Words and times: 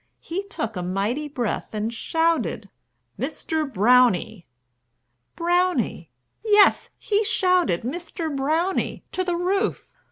he 0.19 0.41
took 0.47 0.75
a 0.75 0.81
mighty 0.81 1.27
breath 1.27 1.75
And 1.75 1.93
shouted, 1.93 2.71
"Mr. 3.19 3.71
BROWNIE!" 3.71 4.47
Brownie! 5.35 6.09
Yes, 6.43 6.89
He 6.97 7.23
shouted 7.23 7.83
"Mr. 7.83 8.35
BROWNIE" 8.35 9.03
to 9.11 9.23
the 9.23 9.35
roof. 9.35 9.95